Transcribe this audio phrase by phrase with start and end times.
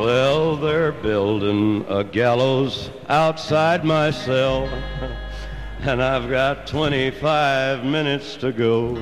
[0.00, 4.64] Well, they're building a gallows outside my cell,
[5.80, 8.96] and I've got 25 minutes to go.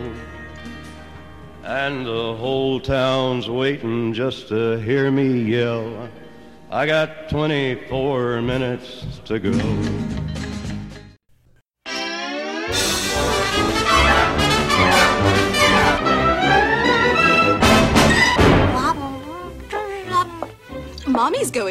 [1.63, 6.09] And the whole town's waiting just to hear me yell.
[6.69, 9.98] I got 24 minutes to go.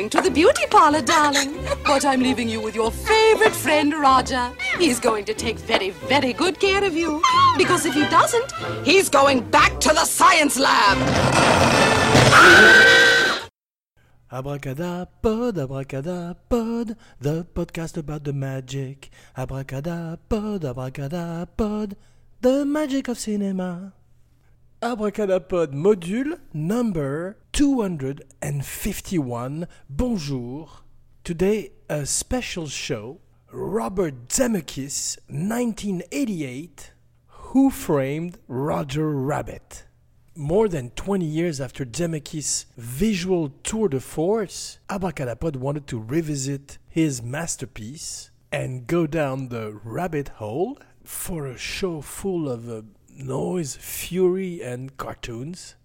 [0.07, 1.53] Going to the beauty parlor, darling.
[1.83, 4.53] But I'm leaving you with your favorite friend, Roger.
[4.79, 7.21] He's going to take very, very good care of you.
[7.57, 8.51] Because if he doesn't,
[8.85, 10.97] he's going back to the science lab.
[14.31, 19.09] Abracadapod, abracadapod, the podcast about the magic.
[19.37, 21.95] Abracadapod, abracadapod,
[22.41, 23.93] the magic of cinema.
[24.81, 29.67] Abracadapod module number 251.
[29.89, 30.69] Bonjour.
[31.23, 33.19] Today, a special show.
[33.51, 36.91] Robert Zemeckis, 1988.
[37.27, 39.85] Who Framed Roger Rabbit?
[40.35, 47.23] More than 20 years after Zemeckis' visual tour de force, Abracadapod wanted to revisit his
[47.23, 52.83] masterpiece and go down the rabbit hole for a show full of uh,
[53.17, 55.75] noise, fury, and cartoons.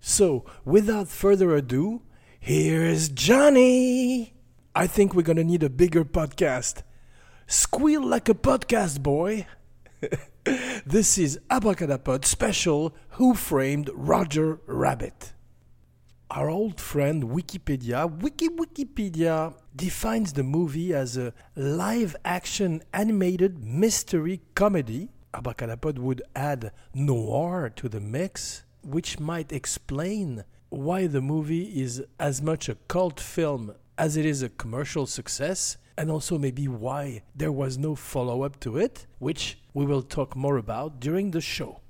[0.00, 2.02] So, without further ado,
[2.38, 4.34] here's Johnny!
[4.74, 6.82] I think we're gonna need a bigger podcast.
[7.46, 9.46] Squeal like a podcast, boy!
[10.84, 15.32] this is Abracadapod special Who Framed Roger Rabbit.
[16.30, 24.42] Our old friend Wikipedia, Wiki Wikipedia, defines the movie as a live action animated mystery
[24.54, 25.10] comedy.
[25.34, 32.40] Abracadapod would add noir to the mix, which might explain why the movie is as
[32.40, 37.52] much a cult film as it is a commercial success, and also maybe why there
[37.52, 41.80] was no follow up to it, which we will talk more about during the show.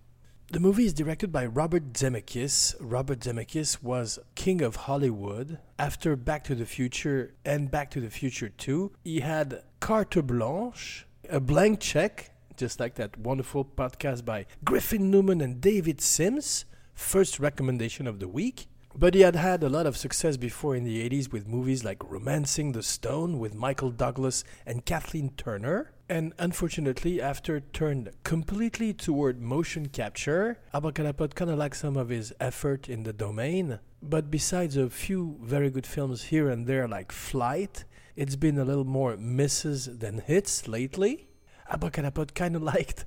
[0.53, 2.77] The movie is directed by Robert Zemeckis.
[2.79, 5.59] Robert Zemeckis was king of Hollywood.
[5.79, 11.07] After Back to the Future and Back to the Future 2, he had carte blanche,
[11.31, 17.41] a blank check, just like that wonderful podcast by Griffin Newman and David Sims, first
[17.41, 18.67] recommendation of the week.
[18.97, 22.09] But he had had a lot of success before in the 80s with movies like
[22.09, 25.91] Romancing the Stone with Michael Douglas and Kathleen Turner.
[26.09, 32.33] And unfortunately, after turned completely toward motion capture, Abracadapod kind of lacked some of his
[32.39, 33.81] effort in the domain.
[34.01, 37.85] But besides a few very good films here and there, like Flight,
[38.15, 41.27] it's been a little more misses than hits lately.
[41.73, 43.05] Abracadapod kind of liked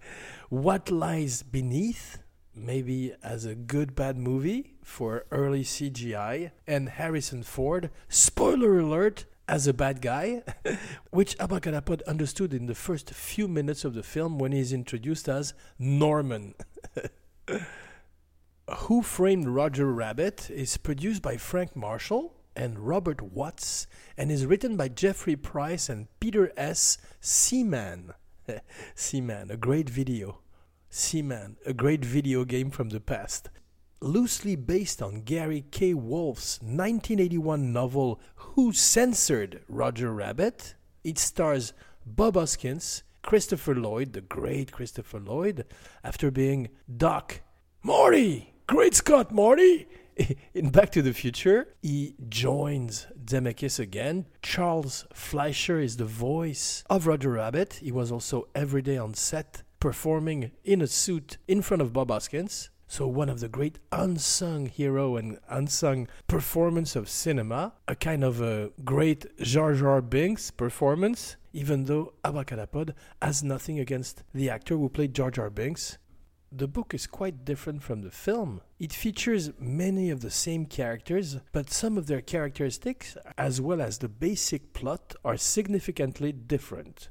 [0.50, 2.20] What Lies Beneath,
[2.56, 9.66] maybe as a good bad movie for early CGI, and Harrison Ford, spoiler alert, as
[9.66, 10.44] a bad guy,
[11.12, 15.54] which Abracadapod understood in the first few minutes of the film when he's introduced as
[15.80, 16.54] Norman.
[18.70, 23.88] Who Framed Roger Rabbit is produced by Frank Marshall and Robert Watts
[24.18, 26.98] and is written by Jeffrey Price and Peter S.
[27.22, 28.14] Seaman.
[28.96, 30.40] Seaman, a great video.
[30.90, 33.50] Seaman, a great video game from the past.
[34.00, 35.94] Loosely based on Gary K.
[35.94, 41.74] Wolf's 1981 novel Who Censored Roger Rabbit, it stars
[42.06, 45.66] Bob Hoskins, Christopher Lloyd, the great Christopher Lloyd,
[46.04, 47.42] after being Doc
[47.84, 49.88] Marty, great Scott Marty.
[50.54, 54.26] In Back to the Future, he joins Zemeckis again.
[54.42, 57.80] Charles Fleischer is the voice of Roger Rabbit.
[57.84, 62.10] He was also every day on set performing in a suit in front of Bob
[62.10, 62.70] Hoskins.
[62.88, 68.42] So one of the great unsung hero and unsung performance of cinema, a kind of
[68.42, 74.88] a great Jar Jar Binks performance, even though Abracadapod has nothing against the actor who
[74.88, 75.98] played Jar Jar Binks.
[76.52, 78.62] The book is quite different from the film.
[78.80, 83.98] It features many of the same characters, but some of their characteristics, as well as
[83.98, 87.10] the basic plot, are significantly different.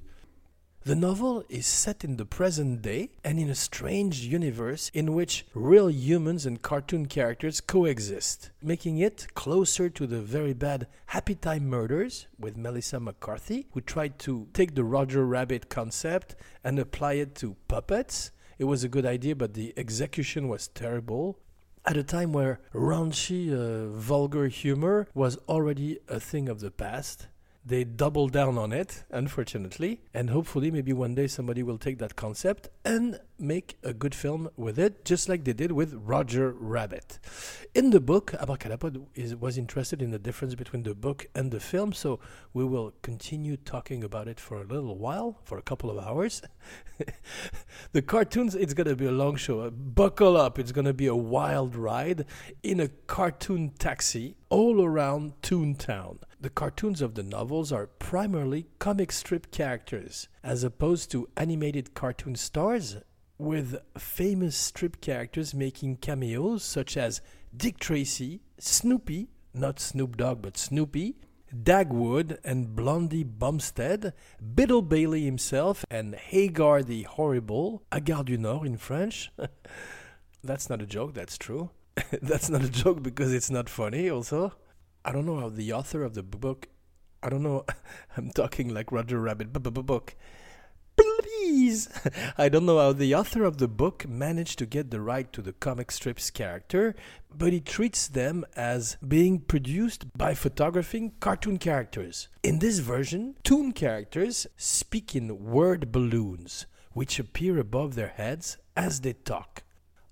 [0.85, 5.45] The novel is set in the present day and in a strange universe in which
[5.53, 11.69] real humans and cartoon characters coexist, making it closer to the very bad Happy Time
[11.69, 17.35] Murders with Melissa McCarthy, who tried to take the Roger Rabbit concept and apply it
[17.35, 18.31] to puppets.
[18.59, 21.39] It was a good idea, but the execution was terrible.
[21.85, 27.29] At a time where raunchy, uh, vulgar humor was already a thing of the past,
[27.67, 30.01] they double down on it, unfortunately.
[30.15, 34.49] And hopefully, maybe one day somebody will take that concept and make a good film
[34.57, 37.19] with it, just like they did with Roger Rabbit.
[37.75, 41.59] In the book, Abracadapod is, was interested in the difference between the book and the
[41.59, 42.21] film, so
[42.55, 46.43] we will continue talking about it for a little while, for a couple of hours.
[47.93, 49.63] the cartoons, it's going to be a long show.
[49.63, 52.27] Uh, buckle up, it's going to be a wild ride
[52.63, 56.19] in a cartoon taxi all around Toontown.
[56.39, 62.35] The cartoons of the novels are primarily comic strip characters, as opposed to animated cartoon
[62.35, 62.99] stars,
[63.39, 67.23] with famous strip characters making cameos such as
[67.57, 71.17] Dick Tracy, Snoopy, not Snoop Dogg but Snoopy,
[71.55, 74.13] Dagwood and Blondie Bumstead,
[74.55, 79.33] Beetle Bailey himself, and Hagar the Horrible, Agar du Nord in French.
[80.45, 81.71] that's not a joke, that's true.
[82.21, 84.53] that's not a joke because it's not funny, also.
[85.07, 86.67] I don't know how the author of the book,
[87.23, 87.65] I don't know,
[88.17, 90.17] I'm talking like Roger Rabbit, book.
[90.97, 91.89] Please!
[92.39, 95.43] I don't know how the author of the book managed to get the right to
[95.43, 96.97] the comic strips character,
[97.33, 102.27] but he treats them as being produced by photographing cartoon characters.
[102.43, 109.03] In this version, toon characters speak in word balloons, which appear above their heads as
[109.03, 109.63] they talk.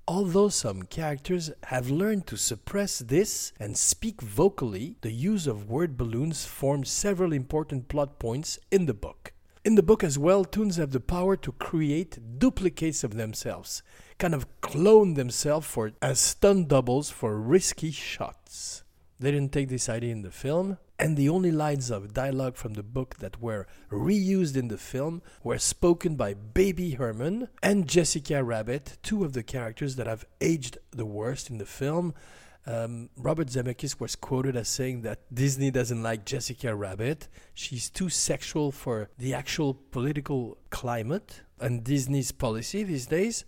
[0.07, 5.97] Although some characters have learned to suppress this and speak vocally, the use of word
[5.97, 9.33] balloons forms several important plot points in the book.
[9.65, 13.83] In the book as well, toons have the power to create duplicates of themselves,
[14.19, 18.84] kind of clone themselves for as stunt doubles for risky shots.
[19.21, 22.75] They didn't take this idea in the film, and the only lines of dialogue from
[22.75, 28.43] the book that were reused in the film were spoken by Baby Herman and Jessica
[28.43, 32.15] Rabbit, two of the characters that have aged the worst in the film.
[32.67, 37.29] Um, Robert Zemeckis was quoted as saying that Disney doesn't like Jessica Rabbit.
[37.53, 43.45] She's too sexual for the actual political climate and Disney's policy these days.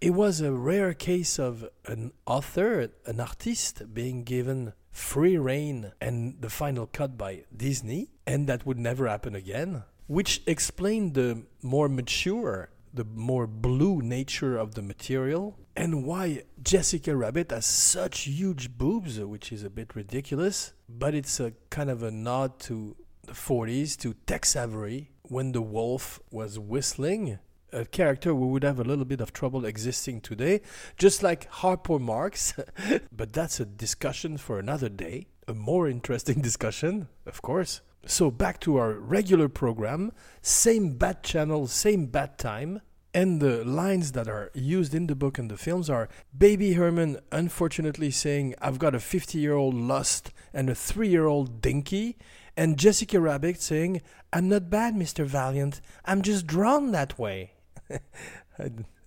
[0.00, 6.36] It was a rare case of an author, an artist, being given free reign and
[6.40, 11.88] the final cut by Disney, and that would never happen again, which explained the more
[11.88, 18.76] mature, the more blue nature of the material, and why Jessica Rabbit has such huge
[18.76, 23.32] boobs, which is a bit ridiculous, but it's a kind of a nod to the
[23.32, 27.38] 40s, to Tex Avery, when the wolf was whistling
[27.72, 30.60] a character who would have a little bit of trouble existing today,
[30.96, 32.54] just like Harpo Marx.
[33.12, 37.80] but that's a discussion for another day, a more interesting discussion, of course.
[38.06, 42.80] So back to our regular program, same bad channel, same bad time.
[43.14, 47.18] And the lines that are used in the book and the films are Baby Herman
[47.32, 52.16] unfortunately saying, I've got a 50 year old lust and a 3 year old dinky.
[52.56, 55.24] And Jessica Rabbit saying, I'm not bad, Mr.
[55.24, 55.80] Valiant.
[56.04, 57.52] I'm just drawn that way.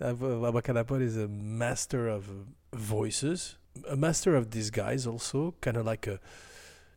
[0.01, 2.29] Abracadapod is a master of
[2.73, 3.57] voices,
[3.89, 6.19] a master of disguise also, kind of like a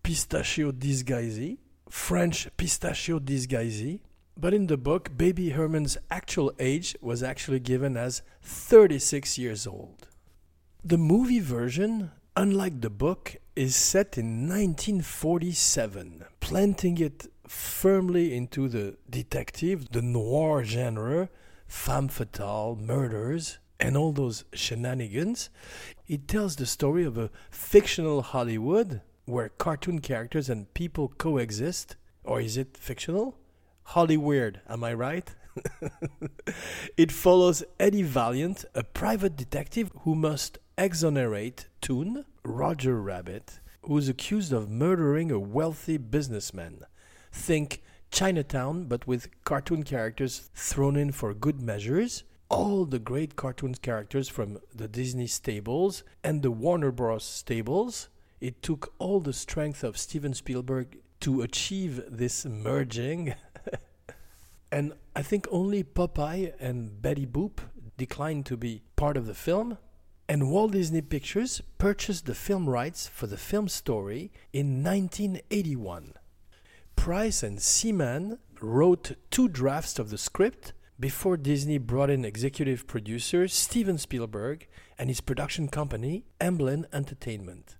[0.02, 1.58] pistachio disguisee,
[1.88, 4.00] French pistachio disguisee.
[4.36, 10.08] But in the book, baby Herman's actual age was actually given as 36 years old.
[10.82, 18.96] The movie version, unlike the book, is set in 1947, planting it firmly into the
[19.08, 21.28] detective, the noir genre,
[21.66, 25.50] femme fatale, murders, and all those shenanigans.
[26.06, 31.96] It tells the story of a fictional Hollywood where cartoon characters and people coexist.
[32.22, 33.38] Or is it fictional?
[33.88, 35.30] Hollyweird, am I right?
[36.96, 44.08] it follows Eddie Valiant, a private detective who must exonerate Toon, Roger Rabbit, who is
[44.08, 46.84] accused of murdering a wealthy businessman.
[47.30, 47.82] Think
[48.14, 52.22] Chinatown, but with cartoon characters thrown in for good measures.
[52.48, 57.24] All the great cartoon characters from the Disney stables and the Warner Bros.
[57.24, 58.08] stables.
[58.40, 63.34] It took all the strength of Steven Spielberg to achieve this merging.
[64.70, 67.58] and I think only Popeye and Betty Boop
[67.96, 69.76] declined to be part of the film.
[70.28, 76.14] And Walt Disney Pictures purchased the film rights for the film story in 1981.
[77.04, 83.46] Price and Seaman wrote two drafts of the script before Disney brought in executive producer
[83.46, 84.66] Steven Spielberg
[84.98, 87.76] and his production company, Amblin Entertainment.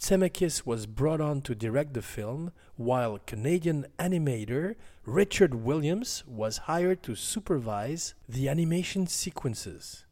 [0.00, 4.74] Zemeckis was brought on to direct the film, while Canadian animator
[5.06, 10.06] Richard Williams was hired to supervise the animation sequences.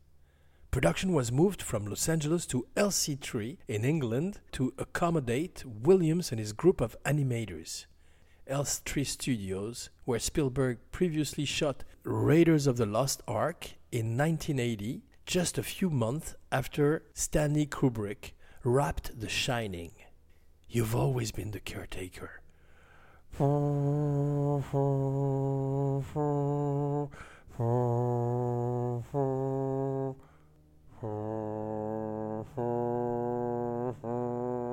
[0.70, 6.52] Production was moved from Los Angeles to Elstree in England to accommodate Williams and his
[6.52, 7.86] group of animators
[8.48, 15.62] Elstree Studios, where Spielberg previously shot Raiders of the Lost Ark in 1980, just a
[15.62, 18.32] few months after Stanley Kubrick
[18.64, 19.92] wrapped The Shining.
[20.68, 22.40] You've always been the caretaker.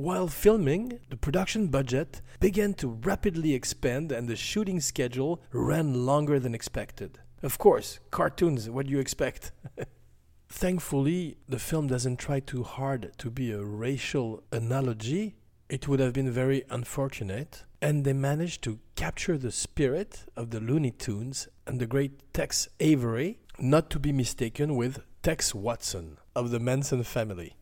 [0.00, 6.40] While filming, the production budget began to rapidly expand and the shooting schedule ran longer
[6.40, 7.18] than expected.
[7.42, 9.52] Of course, cartoons, what do you expect?
[10.48, 15.34] Thankfully, the film doesn't try too hard to be a racial analogy.
[15.68, 17.66] It would have been very unfortunate.
[17.82, 22.70] And they managed to capture the spirit of the Looney Tunes and the great Tex
[22.80, 27.54] Avery, not to be mistaken with Tex Watson of the Manson family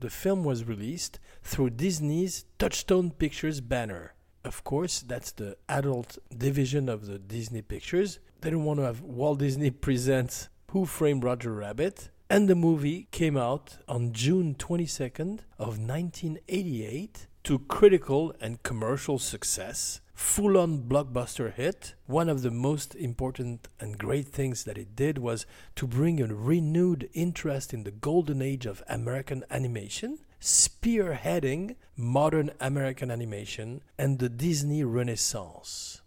[0.00, 4.14] the film was released through Disney's Touchstone Pictures banner.
[4.44, 8.18] Of course, that's the adult division of the Disney Pictures.
[8.40, 12.10] They didn't want to have Walt Disney presents Who Framed Roger Rabbit.
[12.28, 20.00] And the movie came out on June 22nd of 1988 to critical and commercial success
[20.16, 21.94] full on blockbuster hit.
[22.06, 25.44] One of the most important and great things that it did was
[25.76, 33.10] to bring a renewed interest in the golden age of American animation, spearheading modern American
[33.10, 36.00] animation and the Disney Renaissance.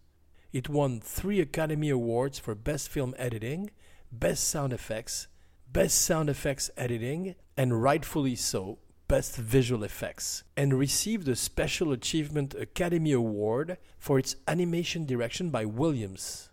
[0.51, 3.69] It won three Academy Awards for Best Film Editing,
[4.11, 5.27] Best Sound Effects,
[5.71, 12.53] Best Sound Effects Editing, and rightfully so, Best Visual Effects and received a Special Achievement
[12.53, 16.51] Academy Award for its animation direction by Williams.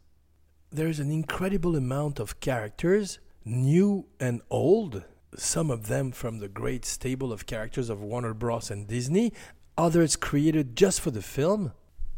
[0.72, 5.04] There's an incredible amount of characters, new and old,
[5.36, 8.70] some of them from the great stable of characters of Warner Bros.
[8.70, 9.34] and Disney,
[9.76, 11.72] others created just for the film.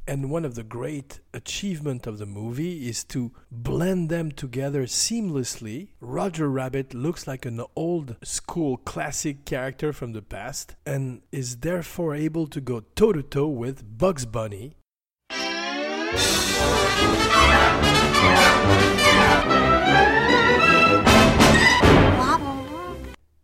[0.08, 5.88] And one of the great achievements of the movie is to blend them together seamlessly.
[6.00, 12.14] Roger Rabbit looks like an old school classic character from the past and is therefore
[12.14, 14.76] able to go toe to toe with Bugs Bunny.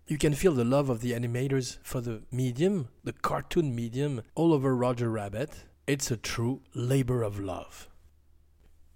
[0.07, 4.55] You can feel the love of the animators for the medium, the cartoon medium, all
[4.55, 5.67] over Roger Rabbit.
[5.87, 7.91] It's a true labor of love.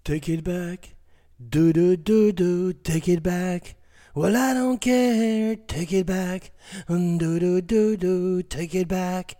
[0.05, 0.95] Take it back.
[1.39, 2.73] Do do do do.
[2.73, 3.75] Take it back.
[4.15, 5.55] Well, I don't care.
[5.55, 6.51] Take it back.
[6.89, 8.43] Mm, do do do do.
[8.43, 9.37] Take it back.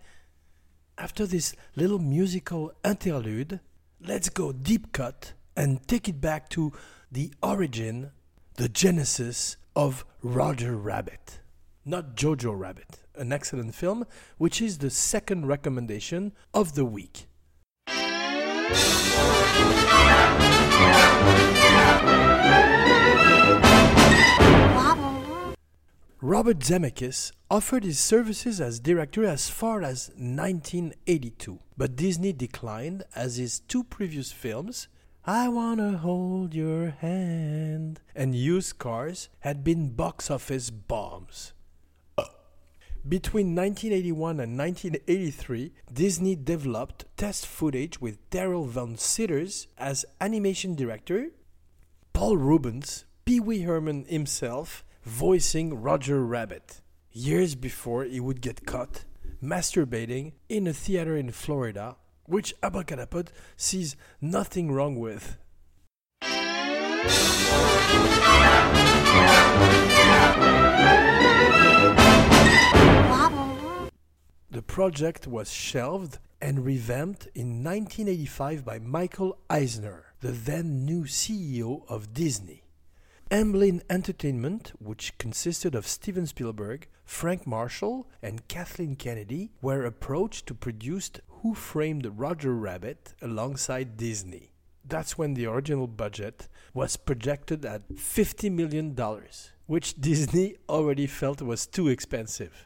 [0.95, 3.61] After this little musical interlude,
[3.99, 6.71] let's go deep cut and take it back to
[7.11, 8.11] the origin,
[8.57, 11.39] the genesis of Roger Rabbit.
[11.83, 14.05] Not Jojo Rabbit, an excellent film,
[14.37, 17.25] which is the second recommendation of the week.
[26.21, 33.37] Robert Zemeckis offered his services as director as far as 1982, but Disney declined as
[33.37, 34.87] his two previous films,
[35.25, 41.53] I Wanna Hold Your Hand and Used Cars, had been box office bombs.
[43.07, 51.29] Between 1981 and 1983, Disney developed test footage with Darrell Van Citters as animation director,
[52.11, 56.81] Paul Reubens, Pee Wee Herman himself, voicing Roger Rabbit.
[57.11, 59.05] Years before he would get caught
[59.41, 65.37] masturbating in a theater in Florida, which Abracadapod sees nothing wrong with.
[74.51, 81.83] The project was shelved and revamped in 1985 by Michael Eisner, the then new CEO
[81.87, 82.63] of Disney.
[83.29, 90.55] Amblin Entertainment, which consisted of Steven Spielberg, Frank Marshall, and Kathleen Kennedy, were approached to
[90.55, 94.53] produce Who Framed Roger Rabbit alongside Disney.
[94.83, 98.97] That's when the original budget was projected at $50 million,
[99.67, 102.65] which Disney already felt was too expensive.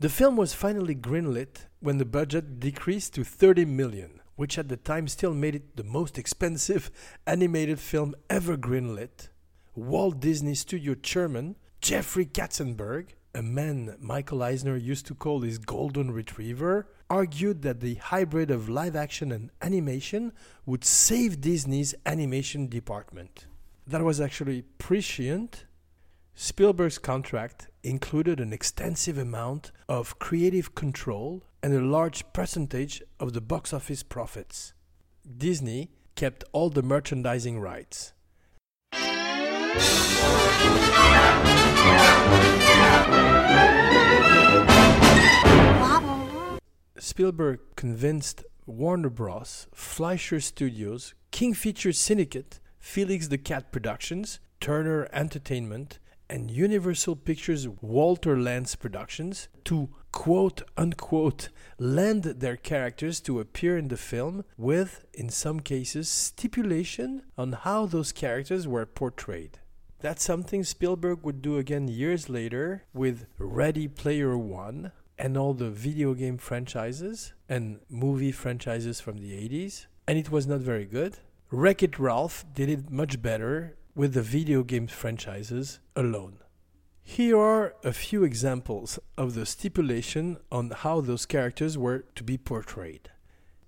[0.00, 4.76] The film was finally greenlit when the budget decreased to 30 million, which at the
[4.76, 6.92] time still made it the most expensive
[7.26, 9.28] animated film ever greenlit.
[9.74, 16.12] Walt Disney Studio chairman Jeffrey Katzenberg, a man Michael Eisner used to call his golden
[16.12, 20.32] retriever, argued that the hybrid of live action and animation
[20.64, 23.46] would save Disney's animation department.
[23.84, 25.64] that was actually prescient.
[26.36, 33.40] Spielberg's contract included an extensive amount of creative control and a large percentage of the
[33.40, 34.72] box office profits.
[35.36, 38.12] Disney kept all the merchandising rights.
[46.98, 55.98] Spielberg convinced Warner Bros., Fleischer Studios, King Features Syndicate, Felix the Cat Productions, Turner Entertainment,
[56.30, 63.88] and Universal Pictures Walter Lantz Productions to quote unquote lend their characters to appear in
[63.88, 69.58] the film with, in some cases, stipulation on how those characters were portrayed.
[70.00, 75.70] That's something Spielberg would do again years later with Ready Player One and all the
[75.70, 81.18] video game franchises and movie franchises from the 80s, and it was not very good.
[81.50, 86.38] Wreck It Ralph did it much better with the video game franchises alone.
[87.02, 92.38] Here are a few examples of the stipulation on how those characters were to be
[92.38, 93.10] portrayed.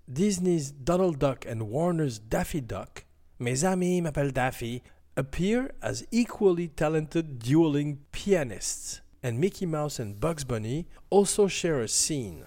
[0.08, 3.04] Disney's Donald Duck and Warner's Daffy Duck,
[3.40, 4.84] Mes amis m'appellent Daffy,
[5.16, 11.88] appear as equally talented dueling pianists, and Mickey Mouse and Bugs Bunny also share a
[11.88, 12.46] scene.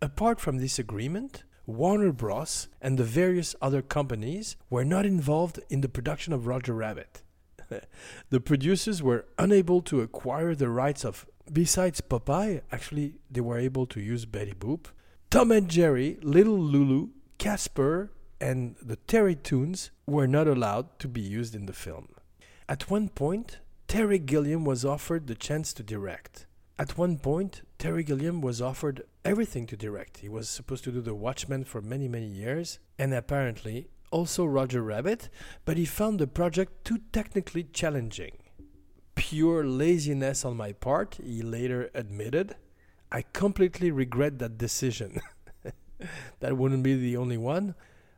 [0.00, 2.68] Apart from this agreement, Warner Bros.
[2.80, 7.22] and the various other companies were not involved in the production of Roger Rabbit.
[8.30, 13.86] the producers were unable to acquire the rights of, besides Popeye, actually, they were able
[13.86, 14.86] to use Betty Boop,
[15.30, 21.54] Tom and Jerry, Little Lulu, Casper, and the Terrytoons were not allowed to be used
[21.54, 22.08] in the film.
[22.68, 26.46] At one point, Terry Gilliam was offered the chance to direct.
[26.78, 30.18] At one point, Terry Gilliam was offered everything to direct.
[30.18, 34.82] He was supposed to do The Watchmen for many, many years, and apparently also Roger
[34.82, 35.28] Rabbit,
[35.64, 38.32] but he found the project too technically challenging.
[39.14, 42.56] Pure laziness on my part, he later admitted.
[43.10, 45.20] I completely regret that decision.
[46.40, 47.74] that wouldn't be the only one.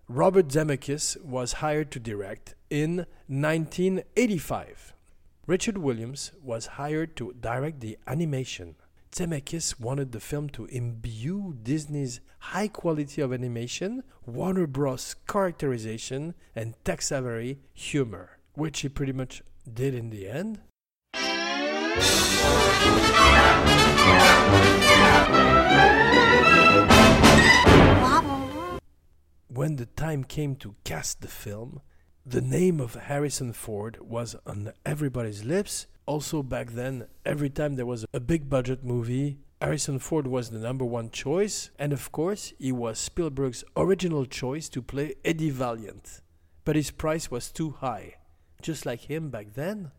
[0.09, 4.95] Robert Zemeckis was hired to direct in 1985.
[5.47, 8.77] Richard Williams was hired to direct the animation.
[9.13, 15.15] Zemeckis wanted the film to imbue Disney's high quality of animation, Warner Bros.
[15.27, 19.43] characterization, and Tex Avery humor, which he pretty much
[19.73, 20.61] did in the end.
[29.49, 31.81] When the time came to cast the film,
[32.27, 35.87] the name of Harrison Ford was on everybody's lips.
[36.07, 40.59] Also, back then, every time there was a big budget movie, Harrison Ford was the
[40.61, 46.21] number one choice, and of course, he was Spielberg's original choice to play Eddie Valiant.
[46.65, 48.15] But his price was too high.
[48.63, 49.91] Just like him back then.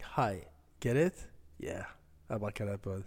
[0.00, 0.46] High.
[0.80, 1.26] Get it?
[1.58, 1.84] Yeah.
[2.30, 3.02] Abracadabra.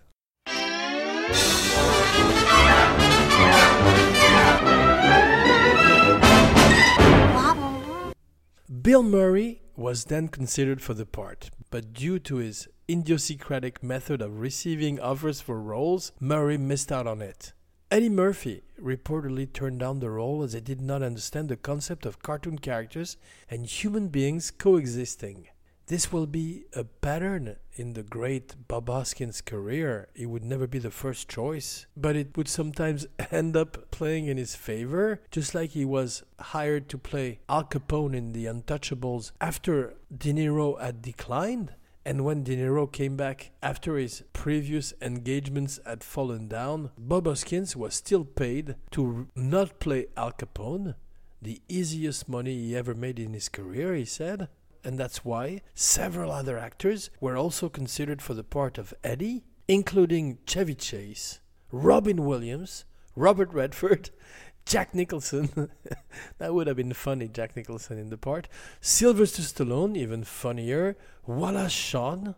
[8.84, 14.40] Bill Murray was then considered for the part, but due to his idiosyncratic method of
[14.40, 17.54] receiving offers for roles, Murray missed out on it.
[17.92, 22.22] Eddie Murphy reportedly turned down the role as he did not understand the concept of
[22.22, 23.18] cartoon characters
[23.50, 25.48] and human beings coexisting.
[25.88, 30.08] This will be a pattern in the great Bob Hoskins' career.
[30.16, 34.38] He would never be the first choice, but it would sometimes end up playing in
[34.38, 39.94] his favor, just like he was hired to play Al Capone in The Untouchables after
[40.16, 41.74] De Niro had declined.
[42.04, 47.76] And when De Niro came back after his previous engagements had fallen down, Bob Hoskins
[47.76, 50.96] was still paid to not play Al Capone,
[51.44, 54.48] the easiest money he ever made in his career, he said
[54.86, 60.38] and that's why several other actors were also considered for the part of Eddie, including
[60.46, 61.40] Chevy Chase,
[61.72, 64.12] Robin Williams, Robert Redford,
[64.66, 65.70] Jack Nicholson.
[66.38, 68.48] that would have been funny, Jack Nicholson in the part.
[68.82, 70.96] Sylvester Stallone, even funnier.
[71.26, 72.36] Wallace Shawn,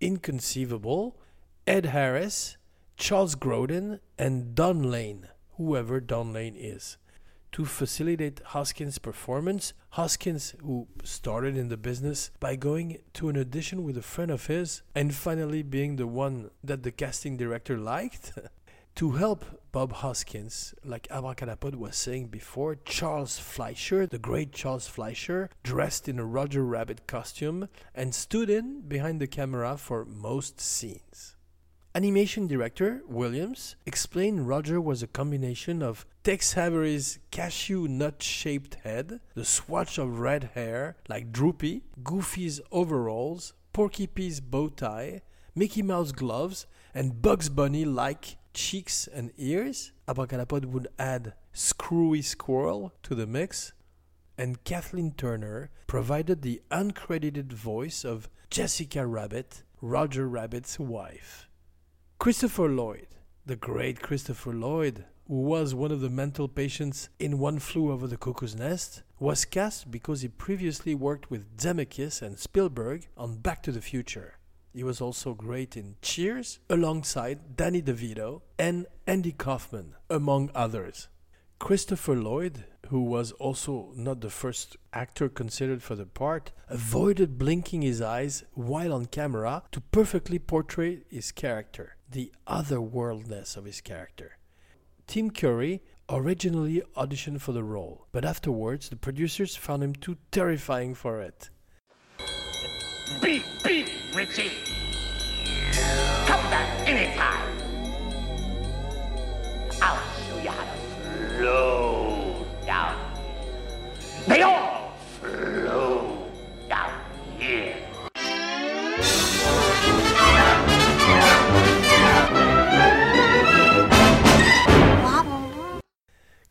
[0.00, 1.18] inconceivable.
[1.66, 2.56] Ed Harris,
[2.96, 6.96] Charles Grodin, and Don Lane, whoever Don Lane is
[7.52, 9.74] to facilitate Hoskins' performance.
[9.90, 14.46] Hoskins, who started in the business by going to an audition with a friend of
[14.46, 18.32] his and finally being the one that the casting director liked.
[18.94, 25.48] to help Bob Hoskins, like Abracadapod was saying before, Charles Fleischer, the great Charles Fleischer,
[25.62, 31.36] dressed in a Roger Rabbit costume and stood in behind the camera for most scenes.
[31.94, 39.20] Animation director Williams explained Roger was a combination of Tex Avery's cashew nut shaped head,
[39.34, 45.20] the swatch of red hair like Droopy, Goofy's overalls, Porky Pig's bow tie,
[45.54, 49.92] Mickey Mouse gloves, and Bugs Bunny like cheeks and ears.
[50.08, 53.74] Abracadapod would add Screwy Squirrel to the mix.
[54.38, 61.50] And Kathleen Turner provided the uncredited voice of Jessica Rabbit, Roger Rabbit's wife.
[62.22, 63.08] Christopher Lloyd,
[63.46, 68.06] the great Christopher Lloyd, who was one of the mental patients in One Flew Over
[68.06, 73.60] the Cuckoo's Nest, was cast because he previously worked with Zemeckis and Spielberg on Back
[73.64, 74.38] to the Future.
[74.72, 81.08] He was also great in Cheers alongside Danny DeVito and Andy Kaufman, among others.
[81.58, 87.82] Christopher Lloyd, who was also not the first actor considered for the part, avoided blinking
[87.82, 94.36] his eyes while on camera to perfectly portray his character, the otherworldness of his character.
[95.06, 100.94] Tim Curry originally auditioned for the role, but afterwards the producers found him too terrifying
[100.94, 101.50] for it.
[103.20, 104.52] Beep, beep, Richie.
[106.26, 107.51] Come back anytime.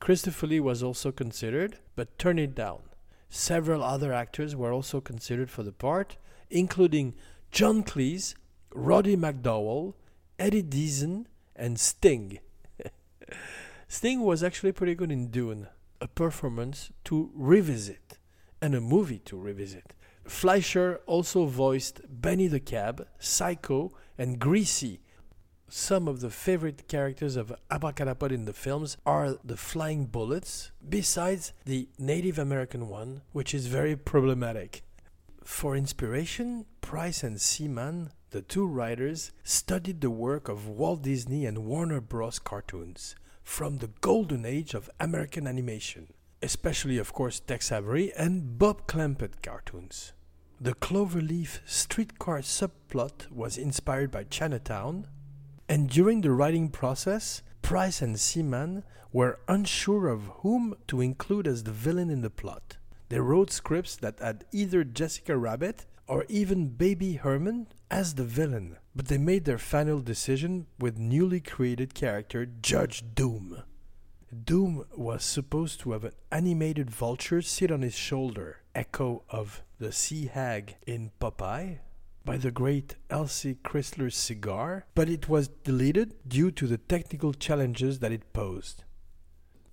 [0.01, 2.79] Christopher Lee was also considered, but turned it down.
[3.29, 6.17] Several other actors were also considered for the part,
[6.49, 7.13] including
[7.51, 8.33] John Cleese,
[8.73, 9.93] Roddy McDowall,
[10.39, 12.39] Eddie Deezen, and Sting.
[13.87, 15.67] Sting was actually pretty good in Dune,
[16.01, 18.17] a performance to revisit,
[18.59, 19.93] and a movie to revisit.
[20.25, 25.01] Fleischer also voiced Benny the Cab, Psycho, and Greasy.
[25.73, 31.53] Some of the favorite characters of Abracadapod in the films are the flying bullets, besides
[31.63, 34.83] the Native American one, which is very problematic.
[35.45, 41.59] For inspiration, Price and Seaman, the two writers, studied the work of Walt Disney and
[41.59, 42.37] Warner Bros.
[42.37, 46.09] cartoons from the golden age of American animation,
[46.41, 50.11] especially, of course, Tex Avery and Bob Clampett cartoons.
[50.59, 55.07] The Cloverleaf streetcar subplot was inspired by Chinatown,
[55.71, 61.63] and during the writing process, Price and Seaman were unsure of whom to include as
[61.63, 62.75] the villain in the plot.
[63.07, 68.79] They wrote scripts that had either Jessica Rabbit or even Baby Herman as the villain,
[68.93, 73.63] but they made their final decision with newly created character Judge Doom.
[74.43, 79.93] Doom was supposed to have an animated vulture sit on his shoulder, echo of the
[79.93, 81.79] sea hag in Popeye,
[82.23, 87.99] by the great Elsie Chrysler's cigar, but it was deleted due to the technical challenges
[87.99, 88.83] that it posed.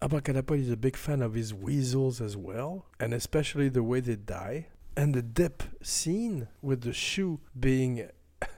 [0.00, 4.16] Abracadapod is a big fan of his weasels as well, and especially the way they
[4.16, 4.68] die.
[4.96, 8.08] And the dip scene with the shoe being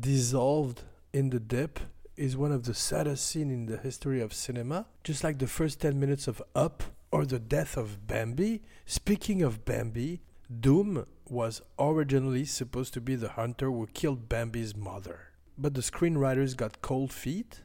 [0.00, 1.80] dissolved in the dip
[2.16, 4.86] is one of the saddest scenes in the history of cinema.
[5.04, 8.62] Just like the first 10 minutes of Up or the death of Bambi.
[8.86, 10.22] Speaking of Bambi,
[10.60, 15.28] Doom was originally supposed to be the hunter who killed Bambi's mother.
[15.58, 17.62] But the screenwriters got cold feet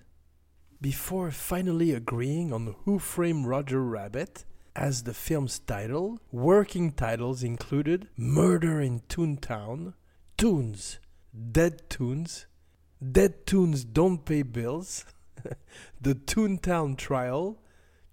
[0.79, 4.45] before finally agreeing on Who Framed Roger Rabbit
[4.75, 6.19] as the film's title.
[6.31, 9.93] Working titles included Murder in Toontown,
[10.37, 10.99] Toons,
[11.51, 12.45] Dead Toons,
[13.11, 15.05] Dead Toons Don't Pay Bills,
[16.01, 17.59] The Toontown Trial,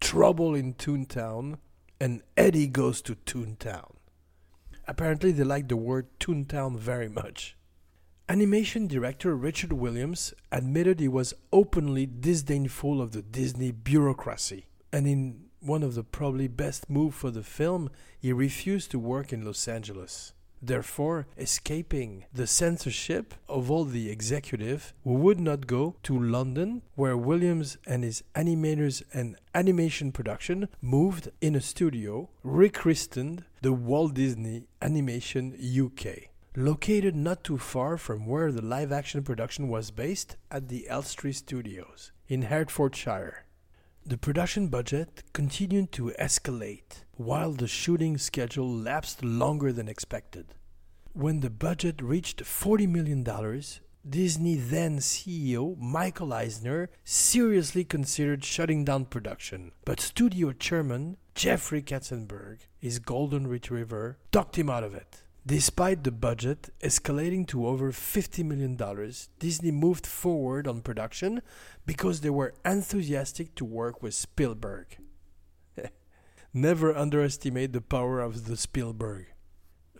[0.00, 1.58] Trouble in Toontown,
[2.00, 3.97] and Eddie Goes to Toontown.
[4.88, 7.56] Apparently, they liked the word Toontown very much.
[8.26, 15.44] Animation director Richard Williams admitted he was openly disdainful of the Disney bureaucracy, and in
[15.60, 19.68] one of the probably best moves for the film, he refused to work in Los
[19.68, 26.82] Angeles, therefore escaping the censorship of all the executive who would not go to London,
[26.94, 34.14] where Williams and his animators and animation production moved in a studio rechristened the Walt
[34.14, 40.36] Disney Animation UK located not too far from where the live action production was based
[40.50, 43.44] at the Elstree Studios in Hertfordshire.
[44.04, 50.54] The production budget continued to escalate while the shooting schedule lapsed longer than expected.
[51.14, 53.24] When the budget reached $40 million,
[54.08, 62.58] Disney then CEO Michael Eisner seriously considered shutting down production, but studio chairman Jeffrey Katzenberg,
[62.78, 65.24] his golden retriever, talked him out of it.
[65.44, 68.76] Despite the budget escalating to over $50 million,
[69.40, 71.42] Disney moved forward on production
[71.84, 74.98] because they were enthusiastic to work with Spielberg.
[76.54, 79.26] Never underestimate the power of the Spielberg.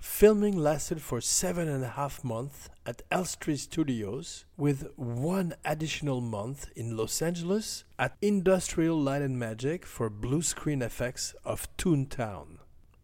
[0.00, 6.70] Filming lasted for seven and a half months at Elstree Studios, with one additional month
[6.74, 12.60] in Los Angeles at Industrial Light and Magic for blue screen effects of Toontown.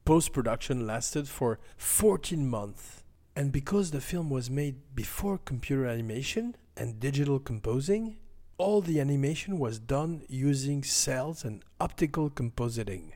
[0.06, 3.02] Post production lasted for 14 months,
[3.36, 8.16] and because the film was made before computer animation and digital composing,
[8.56, 13.12] all the animation was done using cells and optical compositing.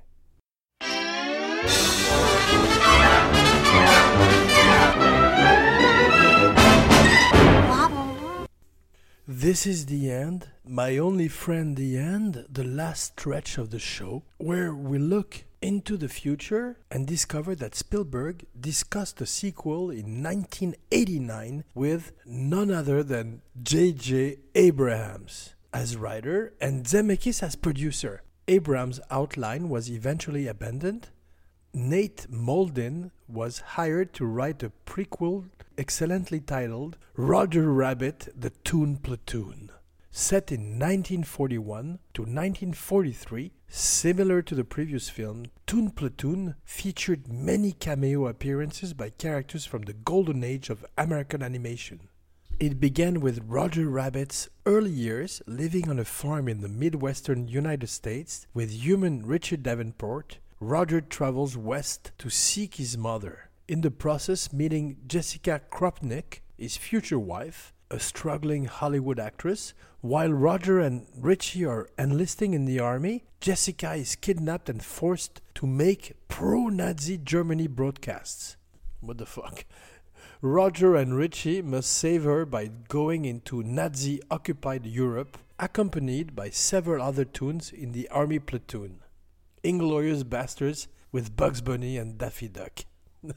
[9.30, 14.24] This is the end, my only friend, the end, the last stretch of the show,
[14.38, 21.64] where we look into the future and discover that Spielberg discussed a sequel in 1989
[21.74, 24.38] with none other than J.J.
[24.54, 28.22] Abrams as writer and Zemeckis as producer.
[28.48, 31.08] Abrams' outline was eventually abandoned.
[31.74, 39.70] Nat Mauldin was hired to write a prequel excellently titled Roger Rabbit The Toon Platoon.
[40.10, 48.26] Set in 1941 to 1943, similar to the previous film, Toon Platoon featured many cameo
[48.26, 52.08] appearances by characters from the golden age of American animation.
[52.58, 57.88] It began with Roger Rabbit's early years living on a farm in the Midwestern United
[57.88, 60.38] States with human Richard Davenport.
[60.60, 67.18] Roger travels west to seek his mother in the process meeting Jessica Krupnik, his future
[67.18, 69.72] wife, a struggling Hollywood actress.
[70.00, 75.66] While Roger and Richie are enlisting in the army, Jessica is kidnapped and forced to
[75.66, 78.56] make pro Nazi Germany broadcasts.
[79.00, 79.64] What the fuck?
[80.42, 87.00] Roger and Richie must save her by going into Nazi occupied Europe, accompanied by several
[87.00, 89.02] other toons in the army platoon.
[89.62, 92.80] Inglorious bastards with Bugs Bunny and Daffy Duck.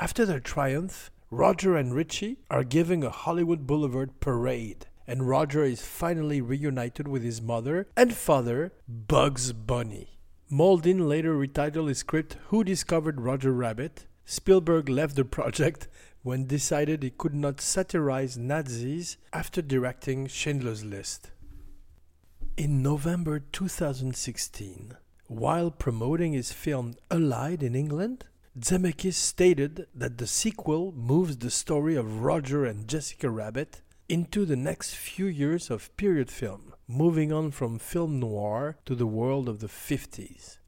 [0.00, 5.84] After their triumph, Roger and Richie are giving a Hollywood Boulevard parade, and Roger is
[5.84, 10.18] finally reunited with his mother and father, Bugs Bunny.
[10.50, 14.06] Mauldin later retitled his script Who Discovered Roger Rabbit.
[14.24, 15.88] Spielberg left the project
[16.22, 21.30] when decided he could not satirize Nazis after directing Schindler's List.
[22.58, 24.96] In November 2016,
[25.28, 28.24] while promoting his film Allied in England,
[28.58, 34.56] Zemeckis stated that the sequel moves the story of Roger and Jessica Rabbit into the
[34.56, 39.60] next few years of period film, moving on from film noir to the world of
[39.60, 40.58] the 50s.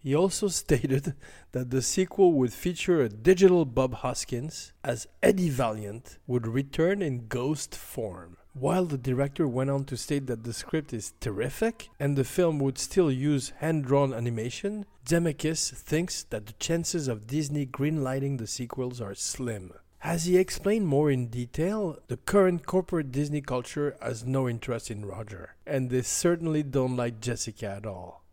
[0.00, 1.14] He also stated
[1.52, 7.28] that the sequel would feature a digital Bob Hoskins, as Eddie Valiant would return in
[7.28, 8.36] ghost form.
[8.58, 12.58] While the director went on to state that the script is terrific and the film
[12.60, 18.46] would still use hand drawn animation, Zemeckis thinks that the chances of Disney greenlighting the
[18.46, 19.74] sequels are slim.
[20.02, 25.04] As he explained more in detail, the current corporate Disney culture has no interest in
[25.04, 28.24] Roger, and they certainly don't like Jessica at all.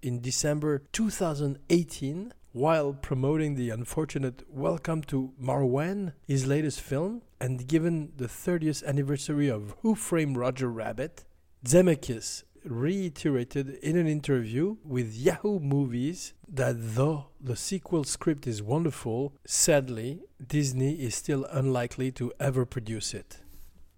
[0.00, 8.12] In December 2018, while promoting the unfortunate Welcome to Marwen, his latest film, and given
[8.16, 11.26] the 30th anniversary of Who Framed Roger Rabbit,
[11.66, 19.34] Zemeckis reiterated in an interview with Yahoo Movies that though the sequel script is wonderful,
[19.46, 23.42] sadly, Disney is still unlikely to ever produce it.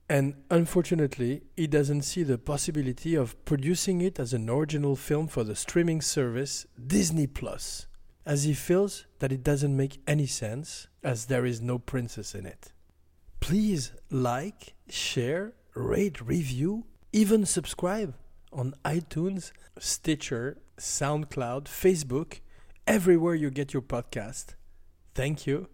[0.09, 5.45] And unfortunately, he doesn't see the possibility of producing it as an original film for
[5.45, 7.87] the streaming service Disney Plus
[8.29, 12.45] as he feels that it doesn't make any sense as there is no princess in
[12.45, 12.73] it.
[13.41, 18.15] Please like, share, rate, review, even subscribe
[18.53, 22.41] on iTunes, Stitcher, SoundCloud, Facebook,
[22.87, 24.57] everywhere you get your podcast.
[25.15, 25.71] Thank you.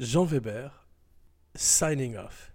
[0.00, 0.72] Jean Weber,
[1.54, 2.51] signing off.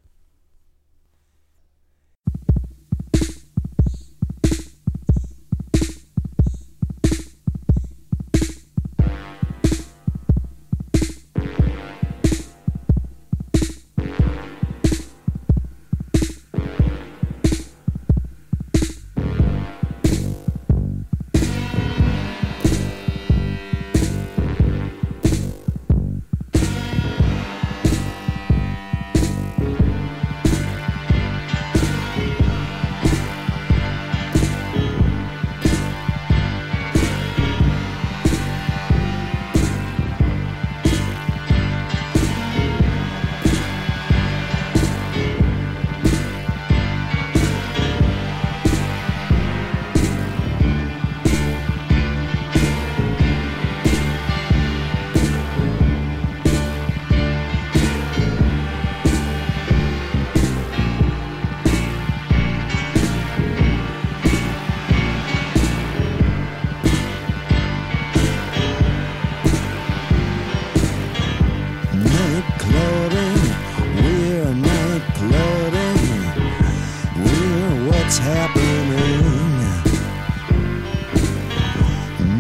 [78.08, 79.22] what's happening.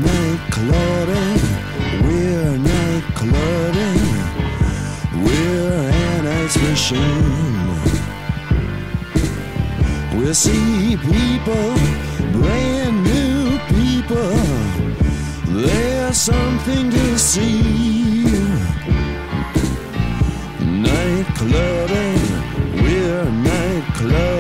[0.01, 1.27] No clutter,
[2.03, 3.93] we're no clutter,
[5.25, 7.67] we're an ice machine.
[10.17, 11.69] We see people,
[12.32, 14.36] brand new people,
[15.65, 18.23] there's something to see.
[20.88, 22.10] Night clutter,
[22.82, 24.37] we're night clutter.